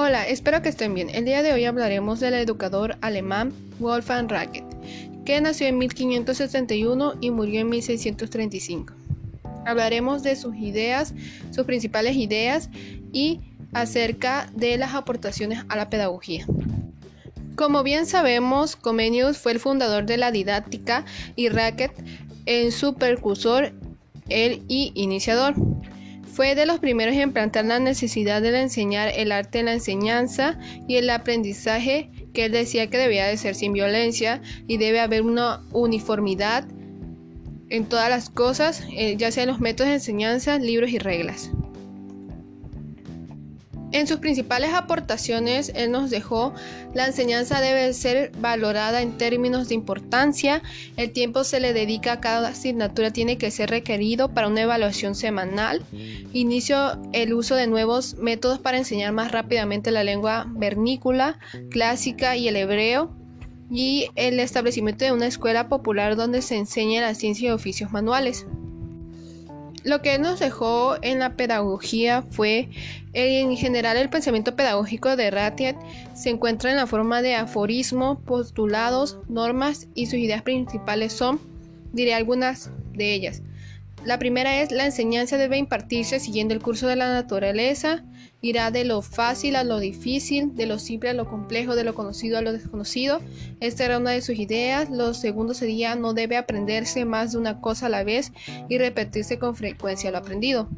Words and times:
Hola, 0.00 0.28
espero 0.28 0.62
que 0.62 0.68
estén 0.68 0.94
bien. 0.94 1.10
El 1.10 1.24
día 1.24 1.42
de 1.42 1.52
hoy 1.52 1.64
hablaremos 1.64 2.20
del 2.20 2.34
educador 2.34 2.96
alemán 3.00 3.52
Wolfgang 3.80 4.28
Racket, 4.28 4.64
que 5.24 5.40
nació 5.40 5.66
en 5.66 5.76
1571 5.78 7.14
y 7.20 7.32
murió 7.32 7.62
en 7.62 7.68
1635. 7.68 8.94
Hablaremos 9.66 10.22
de 10.22 10.36
sus 10.36 10.54
ideas, 10.54 11.14
sus 11.50 11.64
principales 11.64 12.14
ideas 12.14 12.70
y 13.12 13.40
acerca 13.72 14.48
de 14.54 14.78
las 14.78 14.94
aportaciones 14.94 15.64
a 15.68 15.74
la 15.74 15.90
pedagogía. 15.90 16.46
Como 17.56 17.82
bien 17.82 18.06
sabemos, 18.06 18.76
Comenius 18.76 19.36
fue 19.36 19.50
el 19.50 19.58
fundador 19.58 20.06
de 20.06 20.16
la 20.16 20.30
didáctica 20.30 21.06
y 21.34 21.48
Racket 21.48 21.90
en 22.46 22.70
su 22.70 22.94
precursor, 22.94 23.72
el 24.28 24.62
y 24.68 24.92
iniciador. 24.94 25.56
Fue 26.38 26.54
de 26.54 26.66
los 26.66 26.78
primeros 26.78 27.16
en 27.16 27.32
plantear 27.32 27.64
la 27.64 27.80
necesidad 27.80 28.40
de 28.40 28.56
enseñar 28.56 29.10
el 29.16 29.32
arte 29.32 29.58
en 29.58 29.64
la 29.64 29.72
enseñanza 29.72 30.56
y 30.86 30.94
el 30.94 31.10
aprendizaje 31.10 32.12
que 32.32 32.44
él 32.44 32.52
decía 32.52 32.88
que 32.88 32.96
debía 32.96 33.26
de 33.26 33.36
ser 33.36 33.56
sin 33.56 33.72
violencia 33.72 34.40
y 34.68 34.76
debe 34.76 35.00
haber 35.00 35.22
una 35.22 35.62
uniformidad 35.72 36.64
en 37.70 37.86
todas 37.86 38.08
las 38.08 38.30
cosas, 38.30 38.84
eh, 38.92 39.16
ya 39.16 39.32
sea 39.32 39.42
en 39.42 39.48
los 39.48 39.58
métodos 39.58 39.88
de 39.88 39.94
enseñanza, 39.94 40.60
libros 40.60 40.90
y 40.90 41.00
reglas. 41.00 41.50
En 43.90 44.06
sus 44.06 44.18
principales 44.18 44.74
aportaciones, 44.74 45.72
él 45.74 45.90
nos 45.90 46.10
dejó 46.10 46.52
la 46.94 47.06
enseñanza 47.06 47.60
debe 47.60 47.92
ser 47.94 48.32
valorada 48.38 49.00
en 49.00 49.16
términos 49.16 49.68
de 49.68 49.74
importancia, 49.74 50.62
el 50.96 51.12
tiempo 51.12 51.42
se 51.44 51.60
le 51.60 51.72
dedica 51.72 52.12
a 52.12 52.20
cada 52.20 52.48
asignatura 52.48 53.12
tiene 53.12 53.38
que 53.38 53.50
ser 53.50 53.70
requerido 53.70 54.34
para 54.34 54.48
una 54.48 54.62
evaluación 54.62 55.14
semanal, 55.14 55.82
inicio 56.32 57.00
el 57.12 57.32
uso 57.32 57.54
de 57.54 57.66
nuevos 57.66 58.16
métodos 58.16 58.58
para 58.58 58.78
enseñar 58.78 59.12
más 59.12 59.32
rápidamente 59.32 59.90
la 59.90 60.04
lengua 60.04 60.46
vernícula, 60.50 61.38
clásica 61.70 62.36
y 62.36 62.48
el 62.48 62.56
hebreo, 62.56 63.14
y 63.70 64.08
el 64.16 64.40
establecimiento 64.40 65.04
de 65.04 65.12
una 65.12 65.26
escuela 65.26 65.68
popular 65.68 66.16
donde 66.16 66.42
se 66.42 66.56
enseñe 66.56 67.00
la 67.00 67.14
ciencia 67.14 67.48
y 67.48 67.52
oficios 67.52 67.92
manuales. 67.92 68.46
Lo 69.88 70.02
que 70.02 70.18
nos 70.18 70.38
dejó 70.38 70.96
en 71.00 71.18
la 71.18 71.34
pedagogía 71.34 72.20
fue, 72.20 72.68
en 73.14 73.56
general, 73.56 73.96
el 73.96 74.10
pensamiento 74.10 74.54
pedagógico 74.54 75.16
de 75.16 75.30
Ratiet 75.30 75.78
se 76.12 76.28
encuentra 76.28 76.70
en 76.70 76.76
la 76.76 76.86
forma 76.86 77.22
de 77.22 77.34
aforismo, 77.36 78.20
postulados, 78.20 79.18
normas 79.30 79.88
y 79.94 80.04
sus 80.04 80.18
ideas 80.18 80.42
principales 80.42 81.14
son, 81.14 81.40
diré 81.94 82.12
algunas 82.12 82.70
de 82.92 83.14
ellas. 83.14 83.42
La 84.04 84.18
primera 84.18 84.62
es 84.62 84.70
la 84.70 84.86
enseñanza 84.86 85.36
debe 85.36 85.58
impartirse 85.58 86.20
siguiendo 86.20 86.54
el 86.54 86.62
curso 86.62 86.86
de 86.86 86.96
la 86.96 87.12
naturaleza, 87.12 88.04
irá 88.40 88.70
de 88.70 88.84
lo 88.84 89.02
fácil 89.02 89.56
a 89.56 89.64
lo 89.64 89.80
difícil, 89.80 90.54
de 90.54 90.66
lo 90.66 90.78
simple 90.78 91.10
a 91.10 91.14
lo 91.14 91.28
complejo, 91.28 91.74
de 91.74 91.84
lo 91.84 91.94
conocido 91.94 92.38
a 92.38 92.42
lo 92.42 92.52
desconocido. 92.52 93.20
Esta 93.60 93.84
era 93.84 93.98
una 93.98 94.12
de 94.12 94.22
sus 94.22 94.38
ideas. 94.38 94.88
Lo 94.90 95.14
segundo 95.14 95.52
sería 95.52 95.96
no 95.96 96.14
debe 96.14 96.36
aprenderse 96.36 97.04
más 97.04 97.32
de 97.32 97.38
una 97.38 97.60
cosa 97.60 97.86
a 97.86 97.90
la 97.90 98.04
vez 98.04 98.32
y 98.68 98.78
repetirse 98.78 99.38
con 99.38 99.56
frecuencia 99.56 100.10
lo 100.10 100.18
aprendido. 100.18 100.68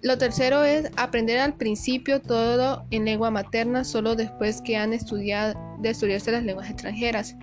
Lo 0.00 0.16
tercero 0.16 0.64
es 0.64 0.90
aprender 0.96 1.40
al 1.40 1.54
principio 1.54 2.20
todo 2.20 2.86
en 2.90 3.04
lengua 3.04 3.30
materna 3.30 3.84
solo 3.84 4.14
después 4.14 4.62
que 4.62 4.76
han 4.76 4.92
estudiado 4.92 5.54
de 5.80 5.90
estudiarse 5.90 6.32
las 6.32 6.44
lenguas 6.44 6.70
extranjeras. 6.70 7.36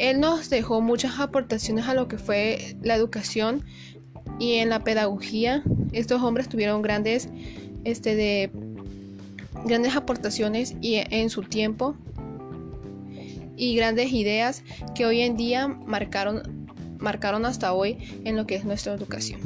Él 0.00 0.18
nos 0.18 0.48
dejó 0.48 0.80
muchas 0.80 1.20
aportaciones 1.20 1.86
a 1.86 1.94
lo 1.94 2.08
que 2.08 2.16
fue 2.16 2.76
la 2.82 2.94
educación 2.94 3.64
y 4.38 4.54
en 4.54 4.70
la 4.70 4.82
pedagogía. 4.82 5.62
Estos 5.92 6.22
hombres 6.22 6.48
tuvieron 6.48 6.80
grandes, 6.80 7.28
este, 7.84 8.14
de, 8.14 8.50
grandes 9.66 9.94
aportaciones 9.94 10.74
y 10.80 10.96
en 10.96 11.28
su 11.28 11.42
tiempo 11.42 11.96
y 13.56 13.76
grandes 13.76 14.10
ideas 14.12 14.62
que 14.94 15.04
hoy 15.04 15.20
en 15.20 15.36
día 15.36 15.68
marcaron, 15.68 16.66
marcaron 16.98 17.44
hasta 17.44 17.74
hoy 17.74 17.98
en 18.24 18.36
lo 18.36 18.46
que 18.46 18.54
es 18.54 18.64
nuestra 18.64 18.94
educación. 18.94 19.40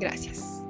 Gracias. 0.00 0.61